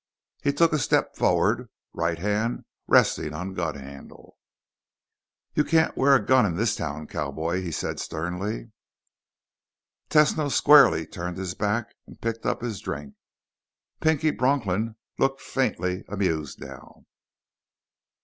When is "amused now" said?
16.07-17.05